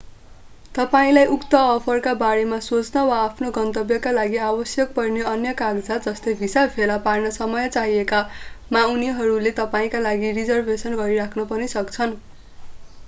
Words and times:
तपाईंलाई 0.75 1.25
उक्त 1.33 1.51
अफरका 1.57 2.13
बारेमा 2.21 2.57
सोच्न 2.67 3.01
वा 3.09 3.17
आफ्नो 3.25 3.49
गन्तव्यका 3.57 4.13
लागि 4.15 4.39
आवश्यक 4.45 4.95
पर्ने 4.95 5.27
अन्य 5.33 5.53
कागजात 5.59 6.07
जस्तै 6.09 6.33
भिसा 6.39 6.63
भेला 6.77 6.95
पार्न 7.05 7.33
समय 7.37 7.69
चाहिएमा 7.77 8.81
उनीहरूले 8.95 9.51
तपाईंका 9.61 10.01
लागि 10.07 10.33
रिजर्भेसन 10.41 10.97
गरिराख्न 11.03 11.45
पनि 11.53 11.69
सक्छन्। 11.75 12.17